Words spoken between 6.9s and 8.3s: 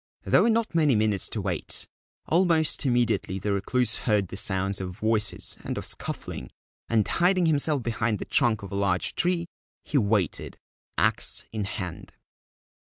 hiding himself behind the